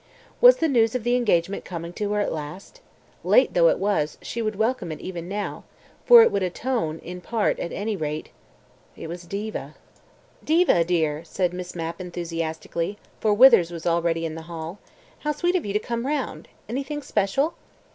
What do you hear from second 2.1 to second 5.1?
her at last? Late though it was, she would welcome it